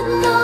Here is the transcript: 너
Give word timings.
너 0.00 0.39